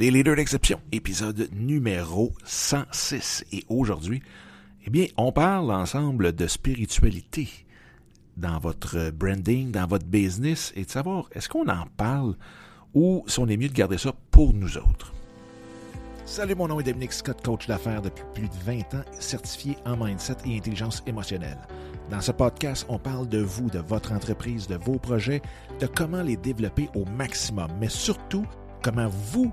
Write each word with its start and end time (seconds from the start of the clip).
Les 0.00 0.12
leaders 0.12 0.36
d'exception, 0.36 0.80
épisode 0.92 1.48
numéro 1.52 2.32
106. 2.44 3.44
Et 3.50 3.64
aujourd'hui, 3.68 4.22
eh 4.86 4.90
bien, 4.90 5.06
on 5.16 5.32
parle 5.32 5.72
ensemble 5.72 6.32
de 6.36 6.46
spiritualité 6.46 7.48
dans 8.36 8.60
votre 8.60 9.10
branding, 9.10 9.72
dans 9.72 9.88
votre 9.88 10.06
business, 10.06 10.72
et 10.76 10.84
de 10.84 10.88
savoir 10.88 11.28
est-ce 11.32 11.48
qu'on 11.48 11.66
en 11.66 11.86
parle 11.96 12.36
ou 12.94 13.24
si 13.26 13.40
on 13.40 13.48
est 13.48 13.56
mieux 13.56 13.68
de 13.68 13.74
garder 13.74 13.98
ça 13.98 14.14
pour 14.30 14.54
nous 14.54 14.76
autres? 14.76 15.12
Salut, 16.24 16.54
mon 16.54 16.68
nom 16.68 16.78
est 16.78 16.84
Dominique 16.84 17.12
Scott, 17.12 17.42
coach 17.44 17.66
d'affaires 17.66 18.00
depuis 18.00 18.24
plus 18.34 18.48
de 18.48 18.54
20 18.66 18.94
ans, 18.94 19.04
certifié 19.18 19.76
en 19.84 19.96
mindset 19.96 20.36
et 20.46 20.56
intelligence 20.56 21.02
émotionnelle. 21.08 21.58
Dans 22.08 22.20
ce 22.20 22.30
podcast, 22.30 22.86
on 22.88 23.00
parle 23.00 23.28
de 23.28 23.40
vous, 23.40 23.68
de 23.68 23.80
votre 23.80 24.12
entreprise, 24.12 24.68
de 24.68 24.76
vos 24.76 25.00
projets, 25.00 25.42
de 25.80 25.88
comment 25.88 26.22
les 26.22 26.36
développer 26.36 26.88
au 26.94 27.04
maximum, 27.04 27.72
mais 27.80 27.88
surtout 27.88 28.46
comment 28.80 29.08
vous 29.08 29.52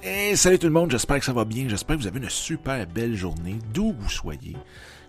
Salut 0.00 0.60
tout 0.60 0.68
le 0.68 0.72
monde, 0.72 0.92
j'espère 0.92 1.18
que 1.18 1.24
ça 1.24 1.32
va 1.32 1.44
bien, 1.44 1.68
j'espère 1.68 1.96
que 1.96 2.02
vous 2.02 2.06
avez 2.06 2.20
une 2.20 2.30
super 2.30 2.86
belle 2.86 3.16
journée, 3.16 3.58
d'où 3.74 3.92
vous 3.98 4.08
soyez. 4.08 4.56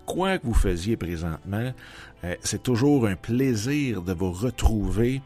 Quoi 0.08 0.40
que 0.40 0.48
vous 0.48 0.56
faisiez 0.56 0.98
présentement, 0.98 1.74
euh, 2.24 2.36
c'est 2.42 2.64
toujours 2.64 3.06
un 3.06 3.16
plaisir 3.16 4.02
de 4.02 4.14
vous 4.14 4.32
retrouver 4.32 5.22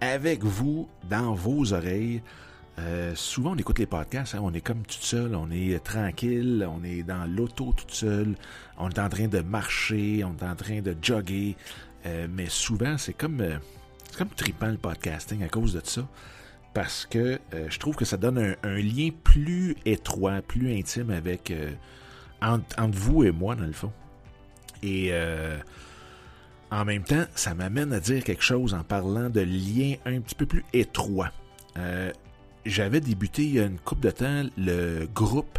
avec 0.00 0.42
vous 0.42 0.88
dans 1.08 1.32
vos 1.32 1.72
oreilles. 1.72 2.22
Euh, 2.80 3.12
souvent, 3.14 3.52
on 3.52 3.56
écoute 3.56 3.78
les 3.78 3.86
podcasts, 3.86 4.34
hein, 4.34 4.40
on 4.42 4.52
est 4.52 4.60
comme 4.60 4.82
tout 4.82 5.00
seul, 5.00 5.36
on 5.36 5.48
est 5.52 5.78
tranquille, 5.84 6.68
on 6.68 6.82
est 6.82 7.04
dans 7.04 7.24
l'auto 7.24 7.72
tout 7.76 7.94
seul, 7.94 8.34
on 8.78 8.88
est 8.90 8.98
en 8.98 9.08
train 9.08 9.28
de 9.28 9.40
marcher, 9.40 10.24
on 10.24 10.34
est 10.44 10.48
en 10.48 10.56
train 10.56 10.80
de 10.80 10.96
jogger. 11.00 11.56
Euh, 12.04 12.26
mais 12.28 12.46
souvent, 12.48 12.98
c'est 12.98 13.14
comme, 13.14 13.44
comme 14.16 14.28
trippant 14.30 14.68
le 14.68 14.78
podcasting 14.78 15.44
à 15.44 15.48
cause 15.48 15.74
de 15.74 15.80
ça 15.84 16.02
parce 16.74 17.06
que 17.06 17.40
euh, 17.54 17.66
je 17.68 17.78
trouve 17.78 17.96
que 17.96 18.04
ça 18.04 18.16
donne 18.16 18.56
un, 18.62 18.76
lien 18.76 19.10
plus 19.24 19.76
étroit, 19.84 20.42
plus 20.42 20.76
intime 20.76 21.10
avec 21.10 21.50
euh, 21.50 21.70
entre, 22.40 22.96
vous 22.96 23.24
et 23.24 23.32
moi, 23.32 23.56
dans 23.56 23.64
le 23.64 23.72
fond. 23.72 23.92
Et 24.82 25.08
euh, 25.10 25.56
en 26.70 26.84
même 26.84 27.02
temps, 27.02 27.24
ça 27.34 27.54
m'amène 27.54 27.92
à 27.92 28.00
dire 28.00 28.22
quelque 28.22 28.42
chose 28.42 28.74
en 28.74 28.84
parlant 28.84 29.28
de 29.28 29.40
lien 29.40 29.96
un 30.04 30.20
petit 30.20 30.34
peu 30.34 30.46
plus 30.46 30.64
étroit. 30.72 31.30
J'avais 32.66 33.00
débuté 33.00 33.44
il 33.44 33.54
y 33.54 33.60
a 33.60 33.66
une 33.66 33.78
couple 33.78 34.02
de 34.02 34.10
temps 34.10 34.42
le 34.56 35.06
groupe 35.06 35.58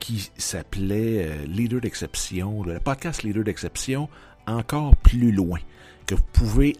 qui 0.00 0.30
s'appelait 0.36 1.46
Leader 1.46 1.80
d'exception, 1.80 2.64
le 2.64 2.80
podcast 2.80 3.22
Leader 3.22 3.44
d'exception, 3.44 4.08
encore 4.46 4.96
plus 4.96 5.30
loin, 5.30 5.60
que 6.06 6.16
vous 6.16 6.24
pouvez 6.32 6.76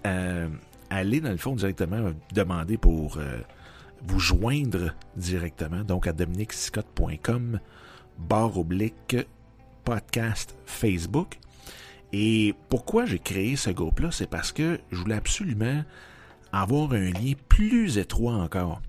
aller 0.90 1.20
dans 1.20 1.30
le 1.30 1.36
fond 1.36 1.54
directement 1.56 2.12
demander 2.32 2.76
pour 2.76 3.18
vous 4.06 4.20
joindre 4.20 4.94
directement, 5.16 5.82
donc 5.82 6.06
à 6.06 6.12
dominicscott.com, 6.12 7.60
barre 8.18 8.58
oblique, 8.58 9.16
podcast 9.84 10.56
Facebook. 10.66 11.38
Et 12.12 12.54
pourquoi 12.68 13.06
j'ai 13.06 13.18
créé 13.18 13.56
ce 13.56 13.70
groupe-là, 13.70 14.10
c'est 14.12 14.28
parce 14.28 14.52
que 14.52 14.78
je 14.92 14.98
voulais 14.98 15.16
absolument 15.16 15.82
avoir 16.52 16.92
un 16.92 17.10
lien 17.10 17.32
plus 17.48 17.98
étroit 17.98 18.34
encore 18.34 18.80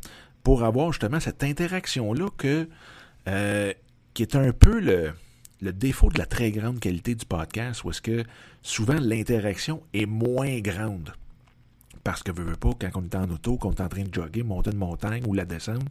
pour 0.44 0.63
avoir 0.63 0.91
justement 0.91 1.19
cette 1.19 1.44
interaction-là 1.44 2.28
euh, 3.28 3.73
qui 4.13 4.22
est 4.22 4.35
un 4.35 4.51
peu 4.51 4.79
le 4.79 5.73
défaut 5.73 6.09
de 6.09 6.19
la 6.19 6.28
très 6.28 6.51
grande 6.51 6.79
qualité 6.79 7.16
du 7.16 7.25
podcast, 7.25 7.84
où 7.84 7.89
est-ce 7.89 8.01
que 8.01 8.23
souvent 8.61 9.00
l'interaction 9.00 9.81
est 9.94 10.05
moins 10.05 10.59
grande 10.59 11.13
parce 12.05 12.21
que 12.21 12.31
veux, 12.31 12.43
veux 12.43 12.55
pas, 12.55 12.69
quand 12.79 12.89
on 12.93 13.03
est 13.03 13.16
en 13.16 13.29
auto, 13.31 13.57
qu'on 13.57 13.71
est 13.71 13.81
en 13.81 13.89
train 13.89 14.03
de 14.03 14.13
jogger, 14.13 14.43
monter 14.43 14.69
une 14.69 14.77
montagne 14.77 15.23
ou 15.25 15.33
la 15.33 15.43
descendre, 15.43 15.88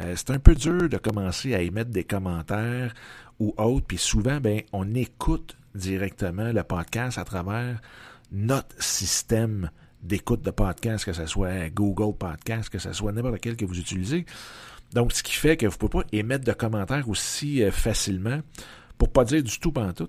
euh, 0.00 0.14
c'est 0.16 0.30
un 0.30 0.38
peu 0.38 0.54
dur 0.54 0.88
de 0.88 0.96
commencer 0.98 1.52
à 1.52 1.60
émettre 1.60 1.90
des 1.90 2.04
commentaires 2.04 2.94
ou 3.40 3.52
autres. 3.58 3.84
Puis 3.84 3.98
souvent, 3.98 4.40
ben, 4.40 4.62
on 4.72 4.94
écoute 4.94 5.56
directement 5.74 6.52
le 6.52 6.62
podcast 6.62 7.18
à 7.18 7.24
travers 7.24 7.80
notre 8.30 8.80
système 8.80 9.70
d'écoute 10.00 10.42
de 10.42 10.52
podcast, 10.52 11.04
que 11.04 11.12
ce 11.12 11.26
soit 11.26 11.70
Google 11.70 12.16
Podcast, 12.16 12.68
que 12.68 12.78
ce 12.78 12.92
soit 12.92 13.10
n'importe 13.10 13.34
lequel 13.34 13.56
que 13.56 13.64
vous 13.64 13.80
utilisez. 13.80 14.26
Donc, 14.92 15.12
ce 15.12 15.24
qui 15.24 15.32
fait 15.32 15.56
que 15.56 15.66
vous 15.66 15.72
ne 15.72 15.88
pouvez 15.88 16.04
pas 16.04 16.08
émettre 16.12 16.44
de 16.44 16.52
commentaires 16.52 17.08
aussi 17.08 17.64
euh, 17.64 17.72
facilement, 17.72 18.42
pour 18.96 19.10
pas 19.10 19.24
dire 19.24 19.42
du 19.42 19.58
tout 19.58 19.72
tout. 19.92 20.08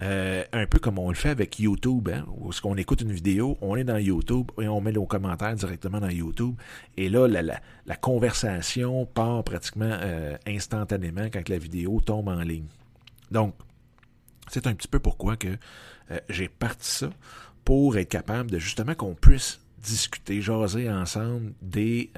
Euh, 0.00 0.44
un 0.52 0.66
peu 0.66 0.78
comme 0.78 0.98
on 0.98 1.08
le 1.08 1.16
fait 1.16 1.30
avec 1.30 1.58
YouTube, 1.58 2.08
hein, 2.08 2.24
où 2.28 2.50
qu'on 2.62 2.76
écoute 2.76 3.00
une 3.00 3.10
vidéo, 3.10 3.58
on 3.60 3.74
est 3.74 3.82
dans 3.82 3.98
YouTube 3.98 4.50
et 4.60 4.68
on 4.68 4.80
met 4.80 4.92
nos 4.92 5.06
commentaires 5.06 5.56
directement 5.56 5.98
dans 5.98 6.08
YouTube. 6.08 6.54
Et 6.96 7.08
là, 7.08 7.26
la, 7.26 7.42
la, 7.84 7.96
conversation 7.96 9.06
part 9.06 9.42
pratiquement 9.42 9.90
euh, 9.90 10.36
instantanément 10.46 11.24
quand 11.32 11.48
la 11.48 11.58
vidéo 11.58 12.00
tombe 12.00 12.28
en 12.28 12.40
ligne. 12.42 12.68
Donc, 13.32 13.54
c'est 14.46 14.68
un 14.68 14.74
petit 14.74 14.86
peu 14.86 15.00
pourquoi 15.00 15.36
que 15.36 15.48
euh, 16.12 16.18
j'ai 16.28 16.48
parti 16.48 16.88
ça 16.88 17.10
pour 17.64 17.96
être 17.98 18.08
capable 18.08 18.52
de 18.52 18.58
justement 18.58 18.94
qu'on 18.94 19.14
puisse 19.14 19.60
discuter, 19.82 20.40
jaser 20.40 20.88
ensemble 20.90 21.52
des, 21.60 22.10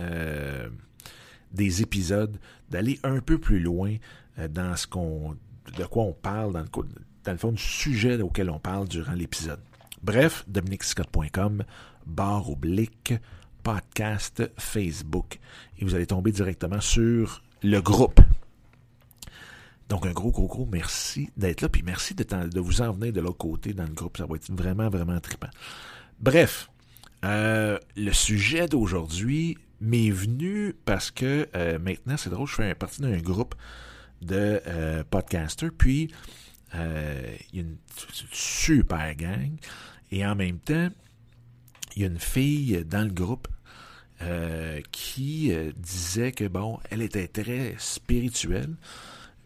des 1.53 1.83
épisodes, 1.83 2.39
d'aller 2.71 2.99
un 3.03 3.21
peu 3.21 3.39
plus 3.39 3.61
loin 3.61 3.97
dans 4.49 4.77
ce 4.77 4.87
qu'on 4.87 5.37
de 5.77 5.85
quoi 5.85 6.05
on 6.05 6.13
parle 6.13 6.53
dans 6.53 6.61
le, 6.61 6.67
dans 7.25 7.33
le 7.33 7.39
fond, 7.39 7.53
du 7.53 7.63
sujet 7.63 8.21
auquel 8.21 8.51
on 8.51 8.59
parle 8.59 8.89
durant 8.89 9.13
l'épisode. 9.13 9.61
Bref, 10.03 10.45
dominicscott.com, 10.49 11.65
barre 12.07 12.51
oblique, 12.51 13.15
podcast 13.63 14.51
Facebook. 14.59 15.39
Et 15.79 15.85
vous 15.85 15.95
allez 15.95 16.07
tomber 16.07 16.33
directement 16.33 16.81
sur 16.81 17.43
le 17.63 17.81
groupe. 17.81 18.21
Donc, 19.91 20.07
un 20.07 20.13
gros, 20.13 20.31
gros, 20.31 20.47
gros 20.47 20.69
merci 20.71 21.31
d'être 21.37 21.63
là. 21.63 21.69
Puis 21.69 21.83
merci 21.83 22.15
de, 22.15 22.61
vous 22.61 22.81
en 22.81 22.93
venir 22.93 23.13
de 23.13 23.21
l'autre 23.21 23.39
côté 23.39 23.73
dans 23.75 23.85
le 23.85 23.93
groupe. 23.93 24.17
Ça 24.17 24.27
va 24.27 24.37
être 24.37 24.51
vraiment, 24.53 24.89
vraiment 24.89 25.19
trippant. 25.21 25.51
Bref, 26.21 26.71
euh, 27.25 27.79
le 27.97 28.13
sujet 28.13 28.69
d'aujourd'hui 28.69 29.59
m'est 29.81 30.11
venu 30.11 30.75
parce 30.85 31.11
que 31.11 31.49
euh, 31.57 31.79
maintenant, 31.79 32.17
c'est 32.17 32.31
drôle, 32.31 32.47
je 32.47 32.55
fais 32.55 32.75
partie 32.75 33.03
d'un 33.03 33.19
groupe 33.19 33.55
de 34.23 34.61
euh, 34.67 35.03
podcasters. 35.11 35.73
Puis, 35.77 36.13
il 36.75 37.57
y 37.57 37.59
a 37.59 37.63
une 37.63 37.77
super 38.33 39.15
gang. 39.15 39.53
Et 40.13 40.27
en 40.27 40.35
même 40.35 40.59
temps, 40.59 40.89
il 41.97 42.03
y 42.03 42.05
a 42.05 42.09
une 42.09 42.19
fille 42.19 42.85
dans 42.85 43.07
le 43.07 43.13
groupe 43.13 43.49
euh, 44.23 44.81
qui 44.93 45.53
euh, 45.53 45.73
disait 45.77 46.33
que, 46.33 46.47
bon, 46.47 46.79
elle 46.91 47.03
était 47.03 47.29
très 47.29 47.75
spirituelle, 47.79 48.75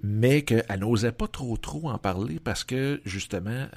mais 0.03 0.43
qu'elle 0.43 0.81
n'osait 0.81 1.13
pas 1.13 1.29
trop 1.29 1.57
trop 1.57 1.91
en 1.91 1.99
parler 1.99 2.41
parce 2.41 2.65
que, 2.65 3.01
justement, 3.05 3.69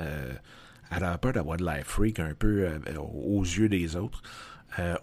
elle 0.91 1.03
avait 1.03 1.17
peur 1.19 1.33
d'avoir 1.33 1.57
de 1.57 1.65
l'air 1.65 1.85
freak 1.85 2.19
un 2.19 2.33
peu 2.33 2.67
aux 2.97 3.43
yeux 3.43 3.69
des 3.69 3.95
autres, 3.95 4.21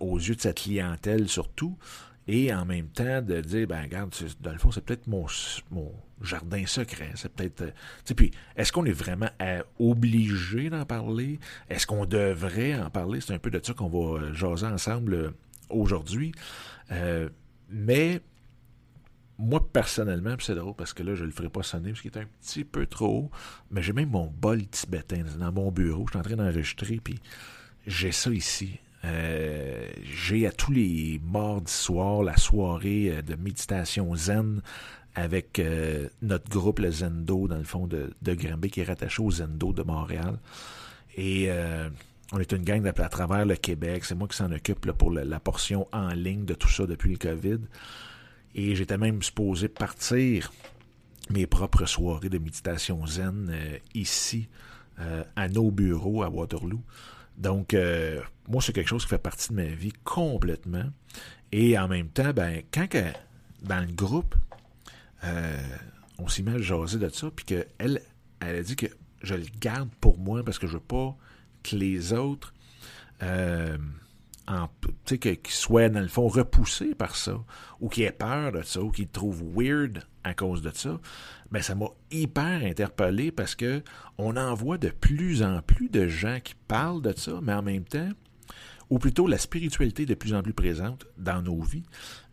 aux 0.01 0.19
yeux 0.19 0.35
de 0.35 0.41
sa 0.41 0.53
clientèle 0.53 1.29
surtout 1.29 1.79
et 2.27 2.53
en 2.55 2.65
même 2.65 2.89
temps 2.89 3.21
de 3.21 3.41
dire 3.41 3.67
ben 3.67 3.83
regarde 3.83 4.15
dans 4.41 4.53
le 4.53 4.59
fond 4.59 4.71
c'est 4.71 4.85
peut-être 4.85 5.07
mon, 5.07 5.27
mon 5.71 5.93
jardin 6.23 6.65
secret 6.67 7.11
c'est 7.17 7.31
peut-être 7.33 7.63
euh, 7.63 8.15
puis 8.17 8.31
est-ce 8.57 8.73
qu'on 8.73 8.85
est 8.87 8.93
vraiment 8.93 9.29
euh, 9.43 9.63
obligé 9.79 10.71
d'en 10.71 10.85
parler? 10.85 11.39
Est-ce 11.69 11.87
qu'on 11.87 12.07
devrait 12.07 12.75
en 12.77 12.91
parler? 12.91 13.21
C'est 13.21 13.35
un 13.35 13.39
peu 13.39 13.51
de 13.51 13.61
ça 13.63 13.75
qu'on 13.75 13.89
va 13.89 14.21
euh, 14.21 14.35
jaser 14.35 14.67
ensemble 14.67 15.35
aujourd'hui. 15.69 16.33
Mais 17.71 18.21
moi 19.39 19.67
personnellement 19.73 20.37
c'est 20.39 20.55
drôle 20.55 20.75
parce 20.77 20.93
que 20.93 21.03
là 21.03 21.15
je 21.15 21.25
le 21.25 21.31
ferai 21.33 21.49
pas 21.49 21.63
sonner 21.63 21.91
parce 21.91 22.03
qu'il 22.03 22.13
est 22.13 22.19
un 22.19 22.27
petit 22.41 22.63
peu 22.63 22.87
trop 22.87 23.09
haut 23.09 23.31
mais 23.71 23.83
j'ai 23.83 23.93
même 23.93 24.11
mon 24.11 24.27
bol 24.27 24.65
tibétain 24.69 25.25
dans 25.39 25.53
mon 25.53 25.73
bureau. 25.73 26.07
Je 26.07 26.13
suis 26.13 26.19
en 26.19 26.23
train 26.23 26.37
d'enregistrer 26.37 27.01
puis 27.03 27.19
j'ai 27.87 28.13
ça 28.13 28.31
ici 28.31 28.79
euh, 29.05 29.87
j'ai 30.03 30.47
à 30.47 30.53
tous 30.53 30.73
les 30.73 31.21
mardis 31.25 31.73
soirs 31.73 32.23
la 32.23 32.37
soirée 32.37 33.11
euh, 33.11 33.23
de 33.23 33.35
méditation 33.35 34.15
zen 34.15 34.63
avec 35.15 35.59
euh, 35.59 36.09
notre 36.23 36.49
groupe, 36.49 36.79
le 36.79 36.91
Zendo, 36.91 37.47
dans 37.47 37.59
le 37.59 37.65
fond 37.65 37.87
de, 37.87 38.15
de 38.23 38.35
Granby, 38.35 38.71
qui 38.71 38.81
est 38.81 38.85
rattaché 38.85 39.23
au 39.23 39.31
Zendo 39.31 39.73
de 39.73 39.83
Montréal. 39.83 40.39
Et 41.17 41.49
on 42.33 42.41
est 42.41 42.51
une 42.51 42.65
gang 42.65 42.85
à, 42.85 43.09
travers 43.09 43.47
le 43.47 43.55
Québec. 43.55 44.05
C'est 44.05 44.17
moi 44.17 44.27
qui 44.27 44.37
s'en 44.37 44.51
occupe 44.51 44.91
pour 44.91 45.13
la, 45.13 45.39
portion 45.39 45.87
en 45.93 46.09
ligne 46.09 46.45
de 46.45 46.55
tout 46.55 46.69
ça 46.69 46.87
depuis 46.87 47.13
le 47.13 47.19
COVID. 47.19 47.61
Et 48.57 48.75
j'étais 48.75 48.99
même 48.99 49.23
supposé 49.23 49.69
partir 49.69 50.53
mes 51.31 51.47
propres 51.47 51.87
soirées 51.87 52.31
de 52.31 52.39
méditation 52.39 53.07
zen 53.07 53.57
ici, 53.95 54.49
à 54.99 55.49
nos 55.49 55.71
bureaux 55.71 56.25
à 56.25 56.29
Waterloo. 56.29 56.83
Donc, 57.37 57.75
euh, 57.75 58.21
moi, 58.49 58.63
c'est 58.63 58.73
quelque 58.73 58.89
chose 58.89 59.05
qui 59.05 59.11
fait 59.11 59.19
partie 59.19 59.51
de 59.51 59.55
ma 59.55 59.65
vie 59.65 59.93
complètement. 60.05 60.85
Et 61.53 61.79
en 61.79 61.89
même 61.89 62.09
temps, 62.09 62.33
ben, 62.33 62.63
quand 62.73 62.89
que, 62.89 63.05
dans 63.63 63.81
le 63.81 63.93
groupe, 63.93 64.35
on 66.19 66.29
s'y 66.29 66.43
met 66.43 66.53
à 66.53 66.59
jaser 66.59 66.99
de 66.99 67.09
ça, 67.09 67.31
puis 67.35 67.45
qu'elle, 67.45 68.03
elle 68.41 68.57
a 68.57 68.63
dit 68.63 68.77
que 68.77 68.87
je 69.23 69.35
le 69.35 69.47
garde 69.61 69.89
pour 70.01 70.19
moi 70.19 70.45
parce 70.45 70.59
que 70.59 70.67
je 70.67 70.75
veux 70.75 70.81
pas 70.81 71.17
que 71.63 71.77
les 71.77 72.13
autres 72.13 72.53
euh, 73.23 73.79
qu'ils 75.05 75.39
soient, 75.47 75.89
dans 75.89 76.01
le 76.01 76.09
fond, 76.09 76.29
repoussés 76.29 76.95
par 76.95 77.17
ça, 77.17 77.43
ou 77.81 77.89
qu'ils 77.89 78.05
aient 78.05 78.13
peur 78.13 78.53
de 78.53 78.63
ça, 78.63 78.81
ou 78.81 78.91
qu'ils 78.91 79.09
trouvent 79.09 79.43
weird 79.55 80.05
à 80.23 80.35
cause 80.35 80.63
de 80.63 80.71
ça, 80.71 80.99
ben 81.51 81.63
ça 81.63 81.75
m'a 81.75 81.87
hyper 82.11 82.63
interpellé 82.63 83.31
parce 83.31 83.55
que 83.55 83.83
on 84.19 84.37
en 84.37 84.55
voit 84.55 84.79
de 84.79 84.89
plus 84.89 85.43
en 85.43 85.61
plus 85.63 85.89
de 85.89 86.09
gens 86.09 86.41
qui 86.43 86.55
parlent 86.69 87.03
de 87.03 87.15
ça, 87.17 87.41
mais 87.43 87.53
en 87.55 87.63
même 87.63 87.85
temps, 87.85 88.09
ou 88.91 88.99
plutôt 88.99 89.27
la 89.27 89.39
spiritualité 89.39 90.03
est 90.03 90.07
de 90.07 90.15
plus 90.15 90.35
en 90.35 90.43
plus 90.43 90.53
présente 90.53 91.07
dans 91.19 91.43
nos 91.43 91.61
vies, 91.63 91.85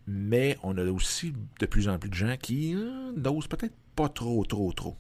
mais 0.07 0.57
on 0.63 0.77
a 0.77 0.85
aussi 0.85 1.33
de 1.59 1.65
plus 1.65 1.87
en 1.87 1.99
plus 1.99 2.09
de 2.09 2.15
gens 2.15 2.35
qui 2.41 2.75
euh, 2.75 3.11
n'osent 3.15 3.47
peut-être 3.47 3.75
pas 3.95 4.09
trop, 4.09 4.43
trop, 4.45 4.71
trop. 4.73 4.97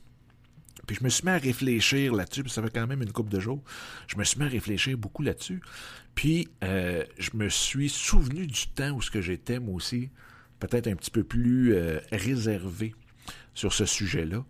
Puis 0.87 0.97
je 0.99 1.03
me 1.03 1.09
suis 1.09 1.23
mis 1.25 1.31
à 1.31 1.37
réfléchir 1.37 2.13
là-dessus, 2.13 2.43
puis 2.43 2.51
ça 2.51 2.61
fait 2.61 2.69
quand 2.69 2.87
même 2.87 3.01
une 3.01 3.11
couple 3.11 3.31
de 3.31 3.39
jours. 3.39 3.63
Je 4.07 4.17
me 4.17 4.23
suis 4.23 4.39
mis 4.39 4.45
à 4.45 4.49
réfléchir 4.49 4.97
beaucoup 4.97 5.23
là-dessus. 5.23 5.61
Puis 6.15 6.47
euh, 6.63 7.03
je 7.17 7.31
me 7.33 7.49
suis 7.49 7.89
souvenu 7.89 8.47
du 8.47 8.67
temps 8.67 8.91
où 8.91 9.01
ce 9.01 9.11
que 9.11 9.21
j'étais, 9.21 9.59
moi 9.59 9.75
aussi, 9.75 10.09
peut-être 10.59 10.87
un 10.87 10.95
petit 10.95 11.11
peu 11.11 11.23
plus 11.23 11.73
euh, 11.75 11.99
réservé 12.11 12.95
sur 13.53 13.73
ce 13.73 13.85
sujet-là. 13.85 14.45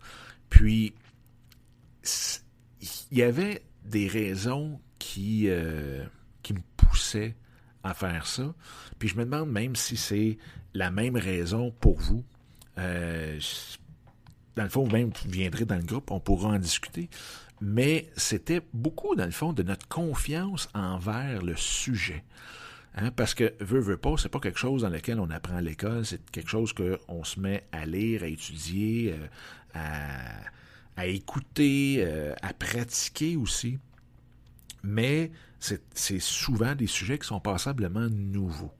Puis 0.48 0.94
il 3.10 3.18
y 3.18 3.22
avait 3.22 3.62
des 3.84 4.08
raisons 4.08 4.80
qui, 4.98 5.44
euh, 5.48 6.04
qui 6.42 6.54
me 6.54 6.60
poussaient 6.76 7.36
à 7.84 7.94
faire 7.94 8.26
ça. 8.26 8.54
Puis 8.98 9.08
je 9.08 9.16
me 9.16 9.24
demande 9.24 9.50
même 9.50 9.76
si 9.76 9.96
c'est 9.96 10.38
la 10.74 10.90
même 10.90 11.16
raison 11.16 11.72
pour 11.80 11.98
vous. 11.98 12.24
Dans 14.56 14.64
le 14.64 14.68
fond, 14.68 14.84
vous 14.84 15.12
viendrez 15.26 15.64
dans 15.64 15.76
le 15.76 15.82
groupe, 15.82 16.10
on 16.10 16.20
pourra 16.20 16.50
en 16.50 16.58
discuter. 16.58 17.08
Mais 17.60 18.10
c'était 18.16 18.60
beaucoup, 18.74 19.14
dans 19.14 19.24
le 19.24 19.30
fond, 19.30 19.52
de 19.52 19.62
notre 19.62 19.86
confiance 19.88 20.68
envers 20.74 21.42
le 21.42 21.56
sujet. 21.56 22.24
Hein, 22.94 23.10
parce 23.12 23.34
que, 23.34 23.54
veut, 23.60 23.80
veut 23.80 23.96
pas, 23.96 24.16
c'est 24.18 24.28
pas 24.28 24.40
quelque 24.40 24.58
chose 24.58 24.82
dans 24.82 24.90
lequel 24.90 25.18
on 25.18 25.30
apprend 25.30 25.56
à 25.56 25.62
l'école, 25.62 26.04
c'est 26.04 26.30
quelque 26.30 26.50
chose 26.50 26.74
qu'on 26.74 27.24
se 27.24 27.40
met 27.40 27.66
à 27.72 27.86
lire, 27.86 28.22
à 28.22 28.26
étudier, 28.26 29.14
euh, 29.74 30.42
à, 30.96 31.06
écouter, 31.06 31.96
euh, 32.00 32.34
à 32.42 32.52
pratiquer 32.52 33.36
aussi. 33.36 33.78
Mais 34.82 35.30
c'est 35.58 36.18
souvent 36.18 36.74
des 36.74 36.88
sujets 36.88 37.18
qui 37.18 37.26
sont 37.26 37.40
passablement 37.40 38.08
nouveaux. 38.10 38.74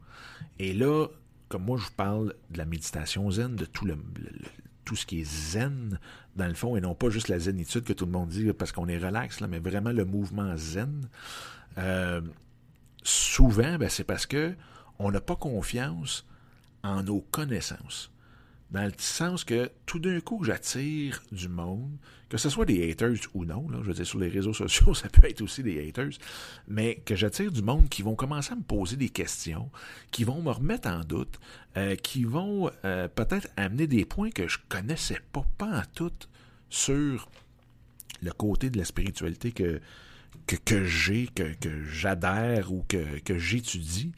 Et 0.59 0.75
là, 0.75 1.07
comme 1.49 1.65
moi 1.65 1.79
je 1.79 1.85
vous 1.85 1.93
parle 1.97 2.35
de 2.51 2.59
la 2.59 2.65
méditation 2.65 3.31
zen, 3.31 3.55
de 3.55 3.65
tout 3.65 3.87
le, 3.87 3.97
tout 4.85 4.97
ce 4.97 5.07
qui 5.07 5.21
est 5.21 5.25
zen, 5.25 5.99
dans 6.37 6.47
le 6.47 6.55
fond, 6.55 6.77
et 6.77 6.81
non 6.81 6.95
pas 6.95 7.11
juste 7.11 7.29
la 7.29 7.39
zénitude 7.39 7.85
que 7.85 7.93
tout 7.93 8.07
le 8.07 8.13
monde 8.13 8.29
dit 8.29 8.53
parce 8.53 8.73
qu'on 8.73 8.89
est 8.89 8.99
relax, 8.99 9.41
là, 9.41 9.47
mais 9.47 9.59
vraiment 9.59 9.93
le 9.93 10.05
mouvement 10.05 10.57
zen. 10.57 11.09
Euh, 11.79 12.21
souvent, 13.03 13.79
ben, 13.79 13.89
c'est 13.89 14.05
parce 14.05 14.27
que 14.27 14.55
on 14.99 15.11
n'a 15.11 15.21
pas 15.21 15.37
confiance 15.37 16.27
en 16.83 17.03
nos 17.03 17.21
connaissances. 17.21 18.12
Dans 18.73 18.85
le 18.85 18.93
sens 18.97 19.45
que 19.45 19.71
tout 19.85 19.99
d'un 19.99 20.21
coup, 20.21 20.45
j'attire 20.45 21.23
du 21.31 21.51
monde, 21.51 21.95
que 22.31 22.39
ce 22.39 22.49
soit 22.49 22.65
des 22.65 22.91
haters 22.91 23.19
ou 23.35 23.45
non, 23.45 23.69
là, 23.69 23.79
je 23.83 23.89
veux 23.89 23.93
dire, 23.93 24.07
sur 24.07 24.19
les 24.19 24.29
réseaux 24.29 24.55
sociaux, 24.55 24.95
ça 24.95 25.11
peut 25.11 25.29
être 25.29 25.43
aussi 25.43 25.63
des 25.63 25.87
haters, 25.87 26.13
mais 26.69 27.03
que 27.05 27.15
j'attire 27.15 27.53
du 27.53 27.61
monde 27.61 27.91
qui 27.91 28.01
vont 28.01 28.15
commencer 28.15 28.53
à 28.55 28.57
me 28.57 28.63
poser 28.63 28.97
des 28.97 29.11
questions, 29.11 29.71
qui 30.11 30.25
vont 30.25 30.41
me 30.41 30.51
remettre 30.51 30.89
en 30.89 31.01
doute, 31.01 31.39
euh, 31.77 31.97
qui 31.97 32.25
vont 32.25 32.71
euh, 32.87 33.09
peut-être 33.09 33.49
amener 33.59 33.87
des 33.87 34.07
points 34.07 34.31
que 34.31 34.49
je 34.49 34.57
connaissais 34.71 35.21
pas, 35.33 35.45
pas 35.59 35.81
en 35.81 35.83
tout, 35.95 36.11
sur 36.71 37.29
le 38.23 38.33
côté 38.33 38.71
de 38.71 38.79
la 38.79 38.87
spiritualité 38.87 39.53
que, 39.53 39.83
que, 40.47 40.57
que 40.57 40.87
j'ai, 40.87 41.27
que, 41.27 41.53
que 41.61 41.85
j'adhère 41.85 42.73
ou 42.73 42.87
que, 42.89 43.19
que 43.19 43.37
j'étudie. 43.37 44.13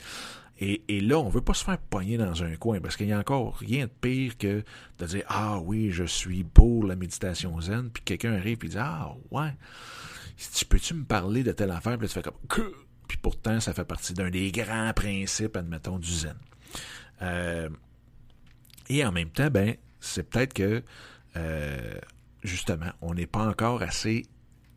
Et, 0.60 1.00
là, 1.00 1.18
on 1.18 1.28
veut 1.28 1.40
pas 1.40 1.54
se 1.54 1.64
faire 1.64 1.78
pogner 1.78 2.16
dans 2.16 2.44
un 2.44 2.54
coin 2.54 2.80
parce 2.80 2.96
qu'il 2.96 3.08
y 3.08 3.12
a 3.12 3.18
encore 3.18 3.56
rien 3.56 3.86
de 3.86 3.90
pire 3.90 4.38
que 4.38 4.62
de 4.98 5.06
dire 5.06 5.24
Ah 5.26 5.58
oui, 5.58 5.90
je 5.90 6.04
suis 6.04 6.44
pour 6.44 6.86
la 6.86 6.94
méditation 6.94 7.60
zen, 7.60 7.90
puis 7.90 8.04
quelqu'un 8.04 8.34
arrive 8.34 8.58
et 8.62 8.68
dit 8.68 8.78
Ah 8.78 9.14
ouais, 9.32 9.52
tu 10.54 10.64
peux-tu 10.64 10.94
me 10.94 11.04
parler 11.04 11.42
de 11.42 11.52
telle 11.52 11.72
affaire, 11.72 11.98
puis 11.98 12.06
tu 12.06 12.14
fais 12.14 12.22
comme 12.22 12.34
que 12.48 12.72
puis 13.08 13.18
pourtant, 13.18 13.60
ça 13.60 13.72
fait 13.74 13.84
partie 13.84 14.14
d'un 14.14 14.30
des 14.30 14.50
grands 14.50 14.92
principes, 14.94 15.56
admettons, 15.56 15.98
du 15.98 16.10
zen. 16.10 16.36
Euh, 17.22 17.68
et 18.88 19.04
en 19.04 19.12
même 19.12 19.30
temps, 19.30 19.50
ben, 19.50 19.76
c'est 20.00 20.28
peut-être 20.28 20.54
que 20.54 20.82
euh, 21.36 21.94
justement, 22.42 22.90
on 23.00 23.14
n'est 23.14 23.26
pas 23.26 23.46
encore 23.46 23.82
assez 23.82 24.26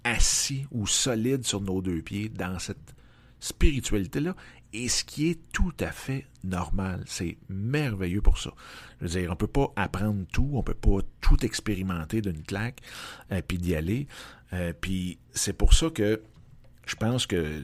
assis 0.03 0.65
ou 0.71 0.87
solide 0.87 1.45
sur 1.45 1.61
nos 1.61 1.81
deux 1.81 2.01
pieds 2.01 2.29
dans 2.29 2.59
cette 2.59 2.95
spiritualité-là 3.39 4.35
et 4.77 4.89
ce 4.89 5.03
qui 5.03 5.29
est 5.29 5.39
tout 5.51 5.73
à 5.79 5.91
fait 5.91 6.25
normal. 6.43 7.03
C'est 7.07 7.37
merveilleux 7.49 8.21
pour 8.21 8.37
ça. 8.37 8.51
Je 8.99 9.07
veux 9.07 9.19
dire, 9.19 9.31
on 9.31 9.35
peut 9.35 9.47
pas 9.47 9.73
apprendre 9.75 10.25
tout, 10.31 10.51
on 10.53 10.61
peut 10.61 10.75
pas 10.75 10.99
tout 11.19 11.43
expérimenter 11.43 12.21
d'une 12.21 12.43
claque, 12.43 12.81
euh, 13.31 13.41
puis 13.45 13.57
d'y 13.57 13.75
aller. 13.75 14.07
Euh, 14.53 14.73
puis 14.79 15.17
c'est 15.31 15.53
pour 15.53 15.73
ça 15.73 15.89
que 15.89 16.21
je 16.85 16.95
pense 16.95 17.25
que 17.25 17.63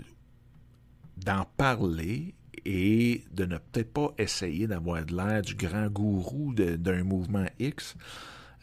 d'en 1.18 1.46
parler 1.56 2.34
et 2.66 3.24
de 3.32 3.46
ne 3.46 3.58
peut-être 3.58 3.94
pas 3.94 4.14
essayer 4.18 4.66
d'avoir 4.68 5.06
de 5.06 5.16
l'air 5.16 5.42
du 5.44 5.54
grand 5.54 5.88
gourou 5.88 6.54
d'un 6.56 7.04
mouvement 7.04 7.46
X, 7.60 7.96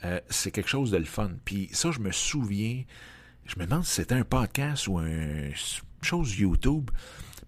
euh, 0.04 0.20
c'est 0.28 0.50
quelque 0.50 0.68
chose 0.68 0.90
de 0.90 0.96
le 0.96 1.04
fun. 1.04 1.30
Puis 1.44 1.68
ça, 1.72 1.92
je 1.92 2.00
me 2.00 2.10
souviens, 2.10 2.82
je 3.46 3.58
me 3.58 3.64
demande 3.64 3.84
si 3.84 3.94
c'était 3.94 4.16
un 4.16 4.24
podcast 4.24 4.88
ou 4.88 4.98
une 4.98 5.52
chose 6.02 6.36
YouTube 6.38 6.90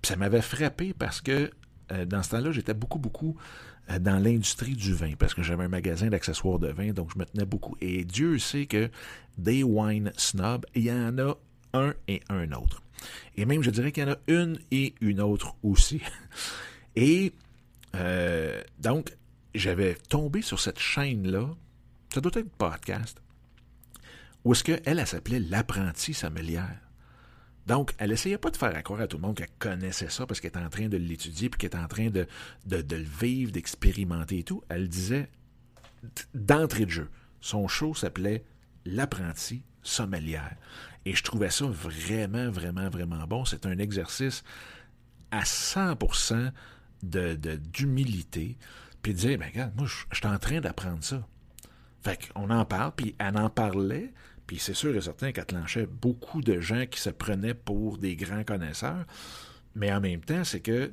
ça 0.02 0.16
m'avait 0.16 0.42
frappé 0.42 0.94
parce 0.94 1.20
que 1.20 1.50
euh, 1.92 2.04
dans 2.04 2.22
ce 2.22 2.30
temps-là, 2.30 2.52
j'étais 2.52 2.74
beaucoup, 2.74 2.98
beaucoup 2.98 3.36
euh, 3.90 3.98
dans 3.98 4.22
l'industrie 4.22 4.74
du 4.74 4.94
vin, 4.94 5.14
parce 5.18 5.34
que 5.34 5.42
j'avais 5.42 5.64
un 5.64 5.68
magasin 5.68 6.08
d'accessoires 6.08 6.58
de 6.58 6.68
vin, 6.68 6.92
donc 6.92 7.10
je 7.12 7.18
me 7.18 7.24
tenais 7.24 7.44
beaucoup. 7.44 7.76
Et 7.80 8.04
Dieu 8.04 8.38
sait 8.38 8.66
que 8.66 8.90
des 9.38 9.62
wine 9.62 10.12
snob, 10.16 10.66
il 10.74 10.84
y 10.84 10.92
en 10.92 11.18
a 11.18 11.36
un 11.74 11.94
et 12.08 12.22
un 12.28 12.52
autre. 12.52 12.82
Et 13.36 13.44
même, 13.44 13.62
je 13.62 13.70
dirais 13.70 13.90
qu'il 13.90 14.04
y 14.04 14.06
en 14.06 14.12
a 14.12 14.18
une 14.28 14.58
et 14.70 14.94
une 15.00 15.20
autre 15.20 15.56
aussi. 15.62 16.00
Et 16.94 17.32
euh, 17.96 18.62
donc, 18.78 19.16
j'avais 19.54 19.94
tombé 20.08 20.42
sur 20.42 20.60
cette 20.60 20.78
chaîne-là, 20.78 21.48
ça 22.12 22.20
doit 22.20 22.32
être 22.34 22.50
podcast, 22.50 23.20
où 24.44 24.52
est-ce 24.52 24.62
qu'elle, 24.62 24.82
elle 24.84 25.06
s'appelait 25.06 25.40
l'apprenti 25.40 26.12
sommelière. 26.12 26.78
Donc, 27.66 27.92
elle 27.98 28.10
essayait 28.12 28.38
pas 28.38 28.50
de 28.50 28.56
faire 28.56 28.82
croire 28.82 29.00
à 29.00 29.06
tout 29.06 29.18
le 29.18 29.22
monde 29.22 29.36
qu'elle 29.36 29.48
connaissait 29.58 30.10
ça 30.10 30.26
parce 30.26 30.40
qu'elle 30.40 30.48
était 30.48 30.58
en 30.58 30.68
train 30.68 30.88
de 30.88 30.96
l'étudier 30.96 31.48
puis 31.48 31.58
qu'elle 31.58 31.68
était 31.68 31.78
en 31.78 31.88
train 31.88 32.10
de, 32.10 32.26
de, 32.66 32.96
le 32.96 33.02
vivre, 33.02 33.52
d'expérimenter 33.52 34.40
et 34.40 34.44
tout. 34.44 34.62
Elle 34.68 34.88
disait 34.88 35.28
d'entrée 36.34 36.86
de 36.86 36.90
jeu. 36.90 37.10
Son 37.40 37.68
show 37.68 37.94
s'appelait 37.94 38.44
L'apprenti 38.84 39.62
sommelière. 39.82 40.56
Et 41.04 41.14
je 41.14 41.22
trouvais 41.22 41.50
ça 41.50 41.66
vraiment, 41.66 42.50
vraiment, 42.50 42.90
vraiment 42.90 43.26
bon. 43.28 43.44
C'est 43.44 43.64
un 43.64 43.78
exercice 43.78 44.42
à 45.30 45.42
100% 45.42 46.50
de, 47.02 47.34
d'humilité. 47.56 48.58
Puis 49.02 49.14
de 49.14 49.18
dire, 49.18 49.38
ben 49.38 49.48
regarde, 49.48 49.72
moi, 49.76 49.86
je 49.86 50.16
suis 50.16 50.26
en 50.26 50.38
train 50.38 50.60
d'apprendre 50.60 51.02
ça. 51.02 51.26
Fait 52.02 52.28
qu'on 52.28 52.50
en 52.50 52.64
parle, 52.64 52.92
puis 52.96 53.14
elle 53.18 53.36
en 53.36 53.48
parlait, 53.50 54.12
puis 54.46 54.58
c'est 54.58 54.74
sûr 54.74 54.94
et 54.94 55.00
certain 55.00 55.32
qu'elle 55.32 55.46
beaucoup 55.90 56.42
de 56.42 56.60
gens 56.60 56.86
qui 56.86 57.00
se 57.00 57.10
prenaient 57.10 57.54
pour 57.54 57.98
des 57.98 58.16
grands 58.16 58.44
connaisseurs. 58.44 59.04
Mais 59.74 59.92
en 59.92 60.00
même 60.00 60.20
temps, 60.20 60.44
c'est 60.44 60.60
que 60.60 60.92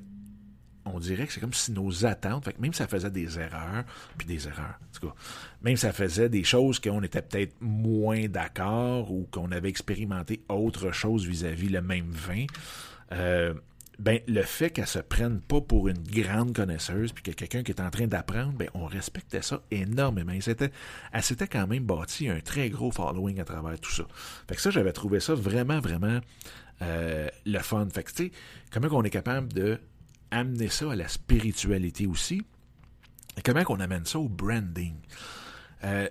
on 0.85 0.99
dirait 0.99 1.27
que 1.27 1.33
c'est 1.33 1.39
comme 1.39 1.53
si 1.53 1.71
nos 1.71 2.05
attentes, 2.05 2.51
que 2.51 2.61
même 2.61 2.73
si 2.73 2.79
ça 2.79 2.87
faisait 2.87 3.11
des 3.11 3.39
erreurs, 3.39 3.83
puis 4.17 4.27
des 4.27 4.47
erreurs, 4.47 4.79
en 4.81 4.99
tout 4.99 5.07
cas, 5.07 5.13
même 5.61 5.75
si 5.75 5.81
ça 5.81 5.93
faisait 5.93 6.29
des 6.29 6.43
choses 6.43 6.79
qu'on 6.79 7.03
était 7.03 7.21
peut-être 7.21 7.55
moins 7.61 8.27
d'accord 8.27 9.11
ou 9.11 9.27
qu'on 9.29 9.51
avait 9.51 9.69
expérimenté 9.69 10.43
autre 10.49 10.91
chose 10.91 11.25
vis-à-vis 11.25 11.69
le 11.69 11.81
même 11.81 12.09
vin, 12.09 12.45
euh, 13.11 13.53
ben, 13.99 14.21
le 14.27 14.43
fait 14.43 14.69
qu'elle 14.69 14.87
se 14.87 14.99
prenne 14.99 15.41
pas 15.41 15.59
pour 15.59 15.89
une 15.89 16.01
grande 16.01 16.53
connaisseuse, 16.55 17.11
puis 17.11 17.21
que 17.21 17.31
quelqu'un 17.31 17.63
qui 17.63 17.71
est 17.71 17.81
en 17.81 17.89
train 17.89 18.07
d'apprendre, 18.07 18.53
ben, 18.53 18.69
on 18.73 18.85
respectait 18.85 19.41
ça 19.41 19.61
énormément. 19.71 20.31
elle 20.31 21.23
s'était 21.23 21.47
quand 21.47 21.67
même 21.67 21.83
bâti 21.83 22.29
un 22.29 22.39
très 22.39 22.69
gros 22.69 22.91
following 22.91 23.39
à 23.41 23.43
travers 23.43 23.79
tout 23.79 23.91
ça. 23.91 24.03
Fait 24.47 24.55
que 24.55 24.61
ça, 24.61 24.69
j'avais 24.69 24.93
trouvé 24.93 25.19
ça 25.19 25.33
vraiment, 25.33 25.79
vraiment 25.81 26.19
euh, 26.81 27.27
le 27.45 27.59
fun. 27.59 27.87
Fait 27.93 28.03
que, 28.03 28.11
tu 28.11 28.25
sais, 28.25 28.31
comment 28.71 28.87
on 28.91 29.03
est 29.03 29.09
capable 29.09 29.51
de 29.51 29.79
amener 30.31 30.69
ça 30.69 30.91
à 30.91 30.95
la 30.95 31.07
spiritualité 31.07 32.07
aussi, 32.07 32.41
et 33.37 33.41
comment 33.41 33.63
on 33.67 33.79
amène 33.79 34.05
ça 34.05 34.19
au 34.19 34.29
branding? 34.29 34.95
Euh, 35.83 36.09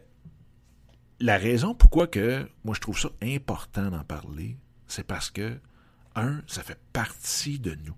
la 1.20 1.36
raison 1.36 1.74
pourquoi 1.74 2.06
que 2.06 2.48
moi 2.64 2.74
je 2.74 2.80
trouve 2.80 2.98
ça 2.98 3.10
important 3.22 3.90
d'en 3.90 4.04
parler, 4.04 4.56
c'est 4.86 5.06
parce 5.06 5.30
que, 5.30 5.58
un, 6.18 6.42
ça 6.46 6.62
fait 6.62 6.78
partie 6.92 7.58
de 7.58 7.76
nous. 7.86 7.96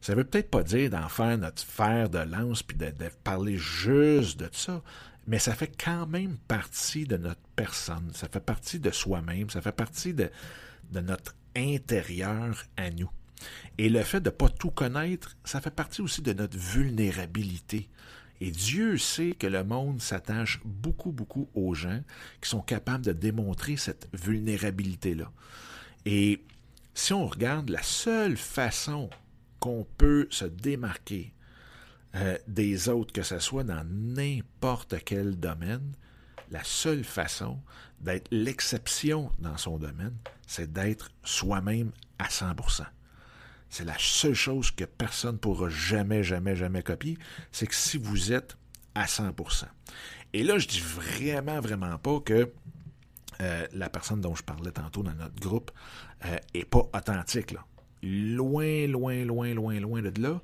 Ça 0.00 0.14
veut 0.14 0.24
peut-être 0.24 0.50
pas 0.50 0.62
dire 0.62 0.90
d'en 0.90 1.08
faire 1.08 1.36
notre 1.36 1.62
fer 1.62 2.08
de 2.08 2.18
lance 2.18 2.62
puis 2.62 2.76
de, 2.76 2.92
parler 3.22 3.58
juste 3.58 4.40
de 4.40 4.48
ça, 4.52 4.82
mais 5.26 5.38
ça 5.38 5.54
fait 5.54 5.72
quand 5.82 6.06
même 6.06 6.36
partie 6.48 7.04
de 7.04 7.16
notre 7.16 7.40
personne, 7.54 8.10
ça 8.14 8.28
fait 8.28 8.40
partie 8.40 8.80
de 8.80 8.90
soi-même, 8.90 9.50
ça 9.50 9.60
fait 9.60 9.72
partie 9.72 10.14
de, 10.14 10.30
notre 10.92 11.34
intérieur 11.54 12.64
à 12.76 12.90
nous. 12.90 13.10
Et 13.78 13.88
le 13.88 14.02
fait 14.02 14.20
de 14.20 14.30
ne 14.30 14.34
pas 14.34 14.48
tout 14.48 14.70
connaître, 14.70 15.36
ça 15.44 15.60
fait 15.60 15.70
partie 15.70 16.00
aussi 16.00 16.22
de 16.22 16.32
notre 16.32 16.56
vulnérabilité. 16.58 17.88
Et 18.40 18.50
Dieu 18.50 18.96
sait 18.96 19.32
que 19.32 19.46
le 19.46 19.64
monde 19.64 20.00
s'attache 20.00 20.60
beaucoup, 20.64 21.12
beaucoup 21.12 21.48
aux 21.54 21.74
gens 21.74 22.00
qui 22.40 22.48
sont 22.48 22.62
capables 22.62 23.04
de 23.04 23.12
démontrer 23.12 23.76
cette 23.76 24.08
vulnérabilité-là. 24.14 25.30
Et 26.06 26.42
si 26.94 27.12
on 27.12 27.26
regarde 27.26 27.70
la 27.70 27.82
seule 27.82 28.36
façon 28.36 29.10
qu'on 29.58 29.86
peut 29.98 30.26
se 30.30 30.44
démarquer 30.44 31.32
euh, 32.14 32.36
des 32.48 32.88
autres, 32.88 33.12
que 33.12 33.22
ce 33.22 33.38
soit 33.38 33.64
dans 33.64 33.84
n'importe 33.84 34.96
quel 35.04 35.38
domaine, 35.38 35.92
la 36.50 36.64
seule 36.64 37.04
façon 37.04 37.60
d'être 38.00 38.28
l'exception 38.30 39.30
dans 39.38 39.56
son 39.56 39.78
domaine, 39.78 40.16
c'est 40.46 40.72
d'être 40.72 41.10
soi-même 41.22 41.92
à 42.18 42.26
100%. 42.26 42.84
C'est 43.68 43.84
la 43.84 43.96
seule 43.98 44.34
chose 44.34 44.72
que 44.72 44.84
personne 44.84 45.34
ne 45.34 45.38
pourra 45.38 45.68
jamais, 45.68 46.24
jamais, 46.24 46.56
jamais 46.56 46.82
copier, 46.82 47.16
c'est 47.52 47.68
que 47.68 47.74
si 47.74 47.98
vous 47.98 48.32
êtes 48.32 48.56
à 48.96 49.04
100%. 49.04 49.66
Et 50.32 50.42
là, 50.42 50.58
je 50.58 50.66
dis 50.66 50.80
vraiment, 50.80 51.60
vraiment 51.60 51.98
pas 51.98 52.18
que 52.20 52.52
euh, 53.40 53.66
la 53.72 53.88
personne 53.88 54.20
dont 54.20 54.34
je 54.34 54.42
parlais 54.42 54.72
tantôt 54.72 55.02
dans 55.02 55.14
notre 55.14 55.40
groupe 55.40 55.70
n'est 56.24 56.62
euh, 56.62 56.64
pas 56.68 56.88
authentique. 56.94 57.52
Là. 57.52 57.64
Loin, 58.02 58.86
loin, 58.86 59.24
loin, 59.24 59.54
loin, 59.54 59.80
loin 59.80 60.02
de 60.02 60.20
là. 60.20 60.40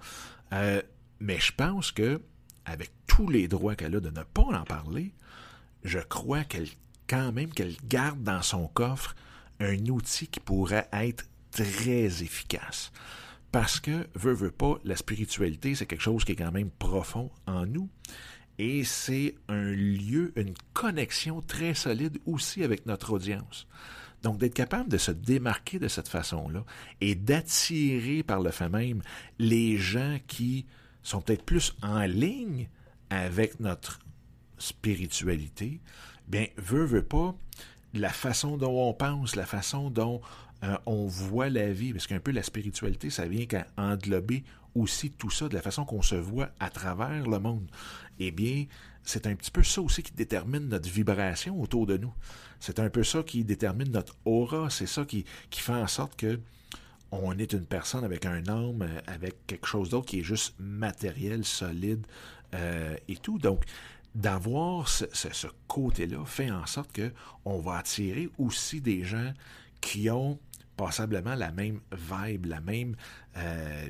Euh, 0.52 0.82
mais 1.20 1.38
je 1.38 1.52
pense 1.52 1.92
que, 1.92 2.20
avec 2.64 2.90
tous 3.06 3.28
les 3.28 3.48
droits 3.48 3.74
qu'elle 3.74 3.96
a 3.96 4.00
de 4.00 4.10
ne 4.10 4.22
pas 4.22 4.42
en 4.42 4.64
parler, 4.64 5.14
je 5.84 5.98
crois 5.98 6.44
qu'elle, 6.44 6.68
quand 7.06 7.32
même, 7.32 7.52
qu'elle 7.52 7.76
garde 7.84 8.22
dans 8.22 8.42
son 8.42 8.66
coffre 8.68 9.14
un 9.60 9.86
outil 9.86 10.26
qui 10.28 10.40
pourrait 10.40 10.88
être 10.92 11.24
très 11.50 12.22
efficace. 12.22 12.92
Parce 13.52 13.80
que, 13.80 14.06
veut, 14.14 14.34
veut 14.34 14.50
pas, 14.50 14.78
la 14.84 14.96
spiritualité, 14.96 15.74
c'est 15.74 15.86
quelque 15.86 16.02
chose 16.02 16.24
qui 16.24 16.32
est 16.32 16.36
quand 16.36 16.52
même 16.52 16.70
profond 16.70 17.30
en 17.46 17.64
nous. 17.64 17.88
Et 18.58 18.84
c'est 18.84 19.34
un 19.48 19.70
lieu, 19.70 20.32
une 20.36 20.54
connexion 20.72 21.42
très 21.42 21.74
solide 21.74 22.18
aussi 22.26 22.64
avec 22.64 22.86
notre 22.86 23.12
audience. 23.12 23.66
Donc, 24.22 24.38
d'être 24.38 24.54
capable 24.54 24.88
de 24.88 24.98
se 24.98 25.10
démarquer 25.10 25.78
de 25.78 25.88
cette 25.88 26.08
façon-là 26.08 26.64
et 27.00 27.14
d'attirer 27.14 28.22
par 28.22 28.40
le 28.40 28.50
fait 28.50 28.68
même 28.68 29.02
les 29.38 29.76
gens 29.76 30.18
qui 30.26 30.66
sont 31.02 31.20
peut-être 31.20 31.44
plus 31.44 31.76
en 31.82 32.00
ligne 32.00 32.68
avec 33.10 33.60
notre 33.60 34.00
spiritualité, 34.58 35.80
bien, 36.26 36.46
veut, 36.56 36.84
veut 36.84 37.04
pas, 37.04 37.36
la 37.94 38.10
façon 38.10 38.56
dont 38.56 38.88
on 38.88 38.94
pense, 38.94 39.36
la 39.36 39.46
façon 39.46 39.90
dont 39.90 40.20
euh, 40.64 40.76
on 40.86 41.06
voit 41.06 41.50
la 41.50 41.70
vie, 41.72 41.92
parce 41.92 42.06
qu'un 42.06 42.18
peu 42.18 42.32
la 42.32 42.42
spiritualité, 42.42 43.10
ça 43.10 43.26
vient 43.26 43.46
qu'à 43.46 43.66
englober 43.76 44.44
aussi 44.76 45.10
tout 45.10 45.30
ça, 45.30 45.48
de 45.48 45.54
la 45.54 45.62
façon 45.62 45.84
qu'on 45.84 46.02
se 46.02 46.14
voit 46.14 46.50
à 46.60 46.70
travers 46.70 47.26
le 47.26 47.38
monde. 47.38 47.68
Eh 48.18 48.30
bien, 48.30 48.66
c'est 49.02 49.26
un 49.26 49.34
petit 49.34 49.50
peu 49.50 49.62
ça 49.62 49.80
aussi 49.80 50.02
qui 50.02 50.12
détermine 50.12 50.68
notre 50.68 50.88
vibration 50.88 51.60
autour 51.60 51.86
de 51.86 51.96
nous. 51.96 52.12
C'est 52.60 52.78
un 52.78 52.90
peu 52.90 53.04
ça 53.04 53.22
qui 53.22 53.44
détermine 53.44 53.90
notre 53.90 54.16
aura, 54.24 54.70
c'est 54.70 54.86
ça 54.86 55.04
qui, 55.04 55.24
fait 55.50 55.72
en 55.72 55.86
sorte 55.86 56.16
que 56.16 56.40
on 57.12 57.38
est 57.38 57.52
une 57.52 57.64
personne 57.64 58.04
avec 58.04 58.26
un 58.26 58.46
âme, 58.48 58.82
euh, 58.82 59.00
avec 59.06 59.46
quelque 59.46 59.66
chose 59.66 59.90
d'autre 59.90 60.06
qui 60.06 60.20
est 60.20 60.24
juste 60.24 60.54
matériel, 60.58 61.44
solide 61.44 62.04
euh, 62.54 62.96
et 63.06 63.16
tout. 63.16 63.38
Donc, 63.38 63.64
d'avoir 64.16 64.88
ce, 64.88 65.04
ce 65.12 65.46
côté-là 65.68 66.24
fait 66.24 66.50
en 66.50 66.66
sorte 66.66 66.90
que 66.90 67.12
on 67.44 67.60
va 67.60 67.76
attirer 67.76 68.28
aussi 68.38 68.80
des 68.80 69.04
gens 69.04 69.32
qui 69.80 70.10
ont 70.10 70.38
passablement 70.76 71.34
la 71.34 71.52
même 71.52 71.80
vibe, 71.92 72.46
la 72.46 72.60
même, 72.60 72.96
euh, 73.36 73.88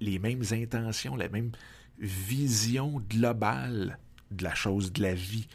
les, 0.00 0.18
mêmes 0.18 0.42
intentions, 0.50 1.16
la 1.16 1.28
même 1.28 1.52
vision 1.98 3.02
globale 3.08 3.98
de 4.30 4.44
la 4.44 4.54
chose, 4.54 4.92
de 4.92 5.02
la 5.02 5.14
vie. 5.14 5.46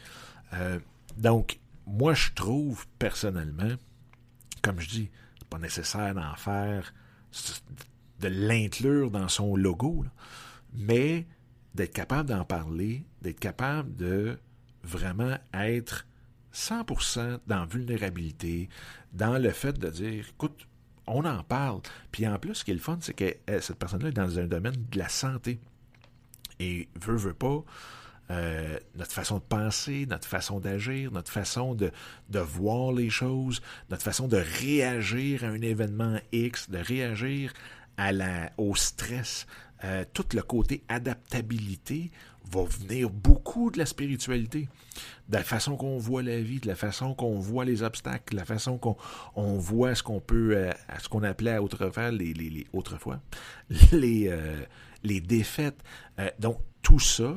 Euh, 0.54 0.78
donc, 1.16 1.58
moi, 1.86 2.14
je 2.14 2.30
trouve 2.32 2.86
personnellement, 2.98 3.74
comme 4.62 4.80
je 4.80 4.88
dis, 4.88 5.10
pas 5.50 5.58
nécessaire 5.58 6.14
d'en 6.14 6.34
faire, 6.36 6.94
de 8.20 8.28
l'inclure 8.28 9.10
dans 9.10 9.28
son 9.28 9.56
logo, 9.56 10.04
mais 10.72 11.26
d'être 11.74 11.92
capable 11.92 12.28
d'en 12.28 12.44
parler, 12.44 13.04
d'être 13.20 13.40
capable 13.40 13.94
de 13.96 14.38
vraiment 14.82 15.36
être 15.52 16.06
100% 16.54 17.40
dans 17.46 17.64
vulnérabilité, 17.66 18.68
dans 19.12 19.38
le 19.38 19.50
fait 19.50 19.78
de 19.78 19.88
dire, 19.90 20.26
écoute, 20.28 20.66
on 21.06 21.24
en 21.24 21.42
parle. 21.42 21.80
Puis 22.10 22.26
en 22.26 22.38
plus, 22.38 22.56
ce 22.56 22.64
qui 22.64 22.70
est 22.70 22.74
le 22.74 22.80
fun, 22.80 22.98
c'est 23.00 23.14
que 23.14 23.34
euh, 23.50 23.60
cette 23.60 23.78
personne-là 23.78 24.08
est 24.08 24.12
dans 24.12 24.38
un 24.38 24.46
domaine 24.46 24.76
de 24.90 24.98
la 24.98 25.08
santé. 25.08 25.58
Et 26.60 26.88
veut, 27.00 27.16
veut 27.16 27.34
pas, 27.34 27.64
euh, 28.30 28.78
notre 28.94 29.12
façon 29.12 29.38
de 29.38 29.42
penser, 29.42 30.06
notre 30.06 30.28
façon 30.28 30.60
d'agir, 30.60 31.10
notre 31.10 31.30
façon 31.30 31.74
de, 31.74 31.90
de 32.30 32.38
voir 32.38 32.92
les 32.92 33.10
choses, 33.10 33.60
notre 33.90 34.02
façon 34.02 34.28
de 34.28 34.36
réagir 34.36 35.44
à 35.44 35.48
un 35.48 35.60
événement 35.60 36.18
X, 36.30 36.70
de 36.70 36.78
réagir 36.78 37.52
à 37.96 38.12
la, 38.12 38.50
au 38.56 38.74
stress, 38.74 39.46
euh, 39.84 40.04
tout 40.12 40.24
le 40.34 40.42
côté 40.42 40.84
adaptabilité 40.88 42.10
va 42.50 42.64
venir 42.64 43.10
beaucoup 43.10 43.70
de 43.70 43.78
la 43.78 43.86
spiritualité, 43.86 44.68
de 45.28 45.36
la 45.36 45.42
façon 45.42 45.76
qu'on 45.76 45.98
voit 45.98 46.22
la 46.22 46.40
vie, 46.40 46.60
de 46.60 46.68
la 46.68 46.74
façon 46.74 47.14
qu'on 47.14 47.38
voit 47.38 47.64
les 47.64 47.82
obstacles, 47.82 48.34
de 48.34 48.38
la 48.38 48.44
façon 48.44 48.78
qu'on 48.78 48.96
on 49.34 49.58
voit 49.58 49.94
ce 49.94 50.02
qu'on 50.02 50.20
peut, 50.20 50.56
euh, 50.56 50.70
ce 51.00 51.08
qu'on 51.08 51.22
appelait 51.22 51.58
autrefois 51.58 52.10
les, 52.10 52.34
les, 52.34 52.66
autrefois 52.72 53.20
les 53.92 54.28
euh, 54.28 54.64
les 55.02 55.20
défaites. 55.20 55.82
donc 56.38 56.58
tout 56.82 57.00
ça 57.00 57.34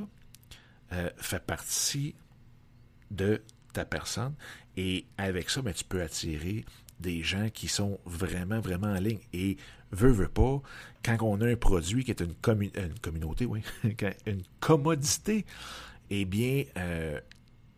fait 1.18 1.44
partie 1.44 2.16
de 3.12 3.42
ta 3.74 3.86
personne 3.86 4.34
et 4.78 5.06
avec 5.18 5.50
ça, 5.50 5.62
ben, 5.62 5.74
tu 5.74 5.84
peux 5.84 6.02
attirer 6.02 6.66
des 7.00 7.24
gens 7.24 7.50
qui 7.50 7.68
sont 7.68 8.00
vraiment, 8.06 8.60
vraiment 8.60 8.88
en 8.88 9.00
ligne. 9.00 9.20
Et 9.34 9.58
veut, 9.92 10.12
veut 10.12 10.28
pas, 10.28 10.62
quand 11.04 11.18
on 11.22 11.42
a 11.42 11.48
un 11.48 11.56
produit 11.56 12.04
qui 12.04 12.12
est 12.12 12.22
une, 12.22 12.36
une 12.76 13.00
communauté, 13.02 13.46
oui, 13.46 13.62
une 14.26 14.44
commodité, 14.60 15.46
eh 16.10 16.26
bien, 16.26 16.64
euh, 16.78 17.20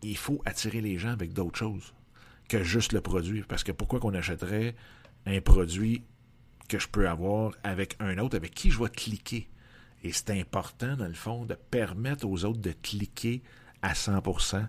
il 0.02 0.16
faut 0.16 0.40
attirer 0.44 0.80
les 0.80 0.98
gens 0.98 1.10
avec 1.10 1.32
d'autres 1.32 1.58
choses 1.58 1.94
que 2.48 2.62
juste 2.62 2.92
le 2.92 3.00
produit. 3.00 3.42
Parce 3.42 3.64
que 3.64 3.72
pourquoi 3.72 4.00
qu'on 4.00 4.14
achèterait 4.14 4.74
un 5.26 5.40
produit 5.40 6.02
que 6.68 6.78
je 6.78 6.88
peux 6.88 7.08
avoir 7.08 7.52
avec 7.62 7.96
un 8.00 8.18
autre, 8.18 8.36
avec 8.36 8.54
qui 8.54 8.70
je 8.70 8.82
vais 8.82 8.90
cliquer? 8.90 9.48
Et 10.04 10.12
c'est 10.12 10.30
important, 10.30 10.96
dans 10.96 11.08
le 11.08 11.14
fond, 11.14 11.44
de 11.44 11.54
permettre 11.54 12.26
aux 12.26 12.44
autres 12.44 12.60
de 12.60 12.72
cliquer 12.82 13.42
à 13.82 13.94
100% 13.94 14.66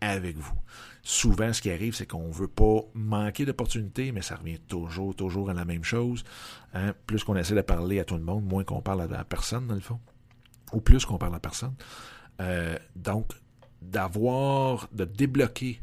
avec 0.00 0.36
vous. 0.36 0.54
Souvent, 1.02 1.52
ce 1.52 1.62
qui 1.62 1.70
arrive, 1.70 1.94
c'est 1.94 2.06
qu'on 2.06 2.28
ne 2.28 2.32
veut 2.32 2.48
pas 2.48 2.80
manquer 2.94 3.44
d'opportunités, 3.44 4.12
mais 4.12 4.22
ça 4.22 4.36
revient 4.36 4.58
toujours, 4.58 5.14
toujours 5.14 5.50
à 5.50 5.54
la 5.54 5.64
même 5.64 5.84
chose. 5.84 6.24
Hein. 6.74 6.94
Plus 7.06 7.24
qu'on 7.24 7.36
essaie 7.36 7.54
de 7.54 7.62
parler 7.62 8.00
à 8.00 8.04
tout 8.04 8.16
le 8.16 8.22
monde, 8.22 8.44
moins 8.44 8.64
qu'on 8.64 8.82
parle 8.82 9.02
à 9.02 9.06
la 9.06 9.24
personne, 9.24 9.66
dans 9.66 9.74
le 9.74 9.80
fond. 9.80 9.98
Ou 10.72 10.80
plus 10.80 11.04
qu'on 11.04 11.18
parle 11.18 11.34
à 11.34 11.40
personne. 11.40 11.74
Euh, 12.40 12.78
donc, 12.96 13.32
d'avoir, 13.82 14.88
de 14.92 15.04
débloquer, 15.04 15.80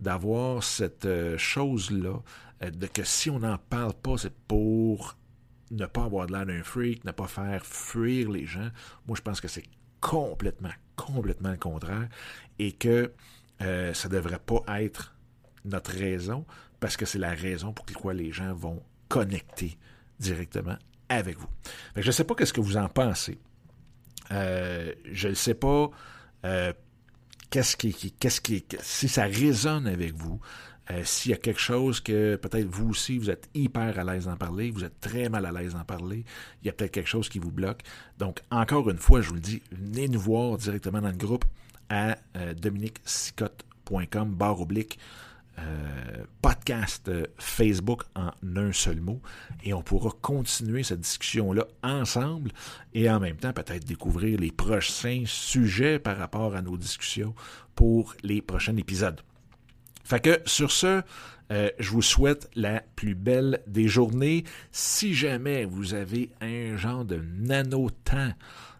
d'avoir 0.00 0.62
cette 0.62 1.06
euh, 1.06 1.38
chose-là, 1.38 2.20
euh, 2.62 2.70
de 2.70 2.86
que 2.86 3.04
si 3.04 3.30
on 3.30 3.40
n'en 3.40 3.58
parle 3.58 3.94
pas, 3.94 4.18
c'est 4.18 4.34
pour 4.34 5.16
ne 5.70 5.86
pas 5.86 6.04
avoir 6.04 6.26
de 6.26 6.32
l'air 6.32 6.46
d'un 6.46 6.62
freak, 6.62 7.04
ne 7.04 7.12
pas 7.12 7.26
faire 7.26 7.64
fuir 7.64 8.30
les 8.30 8.46
gens. 8.46 8.68
Moi, 9.06 9.16
je 9.16 9.22
pense 9.22 9.40
que 9.40 9.48
c'est 9.48 9.66
complètement, 10.00 10.72
complètement 10.96 11.50
le 11.50 11.56
contraire. 11.56 12.08
Et 12.58 12.72
que 12.72 13.12
euh, 13.62 13.92
ça 13.94 14.08
ne 14.08 14.14
devrait 14.14 14.38
pas 14.38 14.62
être 14.82 15.14
notre 15.64 15.90
raison, 15.92 16.44
parce 16.80 16.96
que 16.96 17.06
c'est 17.06 17.18
la 17.18 17.32
raison 17.32 17.72
pour 17.72 17.86
laquelle 17.86 18.24
les 18.24 18.32
gens 18.32 18.54
vont 18.54 18.82
connecter 19.08 19.76
directement 20.20 20.76
avec 21.08 21.38
vous. 21.38 21.48
je 21.96 22.06
ne 22.06 22.12
sais 22.12 22.24
pas 22.24 22.34
qu'est-ce 22.34 22.52
que 22.52 22.60
vous 22.60 22.76
en 22.76 22.88
pensez. 22.88 23.38
Euh, 24.30 24.92
je 25.10 25.28
ne 25.28 25.34
sais 25.34 25.54
pas 25.54 25.90
euh, 26.44 26.72
qu'est-ce 27.50 27.76
qui, 27.76 28.64
si 28.80 29.08
ça 29.08 29.24
résonne 29.24 29.86
avec 29.86 30.14
vous. 30.14 30.40
S'il 31.04 31.32
y 31.32 31.34
a 31.34 31.36
quelque 31.36 31.60
chose 31.60 32.00
que 32.00 32.36
peut-être 32.36 32.66
vous 32.66 32.88
aussi, 32.88 33.18
vous 33.18 33.28
êtes 33.28 33.50
hyper 33.52 33.98
à 33.98 34.04
l'aise 34.04 34.24
d'en 34.24 34.36
parler, 34.36 34.70
vous 34.70 34.84
êtes 34.84 34.98
très 35.00 35.28
mal 35.28 35.44
à 35.44 35.52
l'aise 35.52 35.74
d'en 35.74 35.84
parler, 35.84 36.24
il 36.62 36.66
y 36.66 36.70
a 36.70 36.72
peut-être 36.72 36.92
quelque 36.92 37.08
chose 37.08 37.28
qui 37.28 37.38
vous 37.38 37.50
bloque. 37.50 37.82
Donc, 38.16 38.40
encore 38.50 38.88
une 38.88 38.96
fois, 38.96 39.20
je 39.20 39.28
vous 39.28 39.34
le 39.34 39.40
dis, 39.42 39.62
venez 39.70 40.08
nous 40.08 40.18
voir 40.18 40.56
directement 40.56 41.02
dans 41.02 41.10
le 41.10 41.16
groupe 41.18 41.44
à 41.90 42.16
euh, 42.36 42.54
dominiquesicotte.com, 42.54 44.34
barre 44.34 44.60
oblique, 44.60 44.98
euh, 45.58 46.24
podcast 46.40 47.08
euh, 47.08 47.26
Facebook 47.38 48.02
en 48.14 48.30
un 48.56 48.72
seul 48.72 49.00
mot 49.00 49.20
et 49.64 49.74
on 49.74 49.82
pourra 49.82 50.10
continuer 50.22 50.84
cette 50.84 51.00
discussion-là 51.00 51.66
ensemble 51.82 52.52
et 52.94 53.10
en 53.10 53.18
même 53.18 53.36
temps 53.36 53.52
peut-être 53.52 53.84
découvrir 53.84 54.38
les 54.38 54.52
prochains 54.52 55.24
sujets 55.26 55.98
par 55.98 56.16
rapport 56.16 56.54
à 56.54 56.62
nos 56.62 56.76
discussions 56.76 57.34
pour 57.74 58.14
les 58.22 58.40
prochains 58.40 58.76
épisodes. 58.76 59.20
Fait 60.04 60.20
que 60.20 60.40
sur 60.46 60.70
ce, 60.70 61.02
je 61.50 61.90
vous 61.90 62.02
souhaite 62.02 62.48
la 62.54 62.80
plus 62.94 63.14
belle 63.14 63.60
des 63.66 63.88
journées. 63.88 64.44
Si 64.70 65.12
jamais 65.12 65.64
vous 65.64 65.92
avez 65.92 66.30
un 66.40 66.76
genre 66.76 67.04
de 67.04 67.22
nano-temps, 67.36 68.32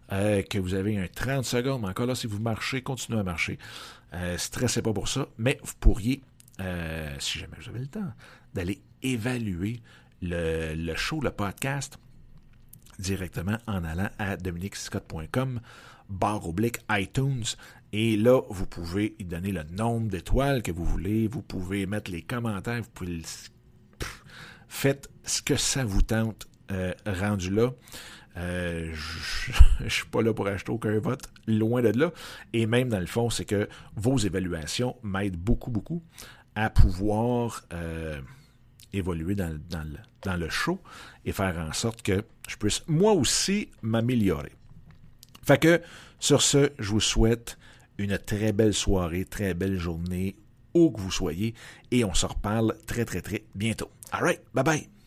que 0.09 0.57
vous 0.57 0.73
avez 0.73 0.97
un 0.97 1.07
30 1.07 1.45
secondes, 1.45 1.85
encore 1.85 2.05
là, 2.05 2.15
si 2.15 2.27
vous 2.27 2.39
marchez, 2.39 2.81
continuez 2.81 3.19
à 3.19 3.23
marcher. 3.23 3.59
Euh, 4.13 4.37
stressez 4.37 4.81
pas 4.81 4.93
pour 4.93 5.07
ça, 5.07 5.27
mais 5.37 5.59
vous 5.63 5.73
pourriez 5.79 6.21
euh, 6.59 7.15
si 7.19 7.39
jamais 7.39 7.55
vous 7.61 7.69
avez 7.69 7.79
le 7.79 7.87
temps, 7.87 8.11
d'aller 8.53 8.81
évaluer 9.01 9.81
le, 10.21 10.95
show, 10.95 11.21
le 11.21 11.31
podcast, 11.31 11.97
directement 12.97 13.57
en 13.65 13.83
allant 13.83 14.09
à 14.17 14.35
dominicscott.com, 14.35 15.61
barre 16.09 16.47
oblique 16.47 16.79
iTunes. 16.91 17.45
Et 17.93 18.17
là, 18.17 18.41
vous 18.49 18.65
pouvez 18.65 19.15
y 19.19 19.23
donner 19.23 19.51
le 19.51 19.63
nombre 19.63 20.09
d'étoiles 20.09 20.61
que 20.61 20.71
vous 20.71 20.85
voulez. 20.85 21.27
Vous 21.27 21.41
pouvez 21.41 21.85
mettre 21.85 22.11
les 22.11 22.21
commentaires. 22.21 22.81
Vous 22.81 22.89
pouvez 22.93 23.21
faites 24.67 25.09
ce 25.23 25.41
que 25.41 25.55
ça 25.55 25.85
vous 25.85 26.01
tente 26.01 26.47
euh, 26.71 26.93
rendu 27.05 27.49
là. 27.49 27.71
Euh, 28.37 28.91
je 28.93 29.51
ne 29.83 29.89
suis 29.89 30.05
pas 30.05 30.21
là 30.21 30.33
pour 30.33 30.47
acheter 30.47 30.71
aucun 30.71 30.97
vote, 30.99 31.23
loin 31.47 31.81
de 31.81 31.97
là. 31.97 32.11
Et 32.53 32.65
même 32.65 32.89
dans 32.89 32.99
le 32.99 33.05
fond, 33.05 33.29
c'est 33.29 33.45
que 33.45 33.67
vos 33.95 34.17
évaluations 34.17 34.95
m'aident 35.03 35.37
beaucoup, 35.37 35.71
beaucoup 35.71 36.03
à 36.55 36.69
pouvoir 36.69 37.63
euh, 37.73 38.19
évoluer 38.93 39.35
dans, 39.35 39.59
le, 40.37 40.49
show 40.49 40.79
et 41.25 41.31
faire 41.31 41.57
en 41.57 41.73
sorte 41.73 42.01
que 42.01 42.23
je 42.47 42.55
puisse 42.57 42.83
moi 42.87 43.13
aussi 43.13 43.69
m'améliorer. 43.81 44.51
Fait 45.43 45.59
que 45.59 45.81
sur 46.19 46.41
ce, 46.41 46.71
je 46.79 46.89
vous 46.89 46.99
souhaite 46.99 47.57
une 47.97 48.17
très 48.17 48.51
belle 48.51 48.73
soirée, 48.73 49.25
très 49.25 49.53
belle 49.53 49.77
journée, 49.77 50.35
où 50.73 50.91
que 50.91 50.99
vous 50.99 51.11
soyez, 51.11 51.53
et 51.91 52.05
on 52.05 52.13
se 52.13 52.25
reparle 52.25 52.75
très 52.85 53.05
très 53.05 53.21
très 53.21 53.43
bientôt. 53.55 53.89
All 54.11 54.23
right, 54.23 54.41
bye 54.53 54.63
bye. 54.63 54.98